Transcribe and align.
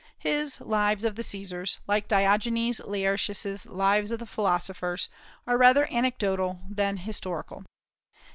His 0.17 0.59
"Lives 0.61 1.03
of 1.03 1.15
the 1.15 1.21
Caesars," 1.21 1.77
like 1.85 2.07
Diogenes 2.07 2.79
Laertius's 2.79 3.67
"Lives 3.67 4.09
of 4.09 4.17
the 4.17 4.25
Philosophers," 4.25 5.09
are 5.45 5.59
rather 5.59 5.85
anecdotical 5.91 6.59
than 6.67 6.97
historical. 6.97 7.65